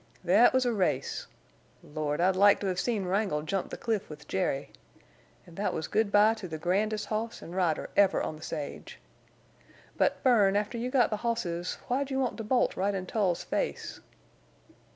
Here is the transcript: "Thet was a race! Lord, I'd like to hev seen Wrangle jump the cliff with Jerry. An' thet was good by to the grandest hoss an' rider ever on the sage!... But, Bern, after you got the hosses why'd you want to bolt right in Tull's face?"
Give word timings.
"Thet 0.25 0.51
was 0.51 0.65
a 0.65 0.73
race! 0.73 1.27
Lord, 1.83 2.19
I'd 2.19 2.35
like 2.35 2.59
to 2.61 2.65
hev 2.65 2.79
seen 2.79 3.05
Wrangle 3.05 3.43
jump 3.43 3.69
the 3.69 3.77
cliff 3.77 4.09
with 4.09 4.27
Jerry. 4.27 4.71
An' 5.45 5.53
thet 5.55 5.75
was 5.75 5.87
good 5.87 6.11
by 6.11 6.33
to 6.33 6.47
the 6.47 6.57
grandest 6.57 7.05
hoss 7.05 7.43
an' 7.43 7.51
rider 7.53 7.87
ever 7.95 8.19
on 8.19 8.35
the 8.35 8.41
sage!... 8.41 8.99
But, 9.97 10.23
Bern, 10.23 10.55
after 10.55 10.75
you 10.79 10.89
got 10.89 11.11
the 11.11 11.17
hosses 11.17 11.75
why'd 11.87 12.09
you 12.09 12.17
want 12.17 12.37
to 12.37 12.43
bolt 12.43 12.75
right 12.75 12.95
in 12.95 13.05
Tull's 13.05 13.43
face?" 13.43 13.99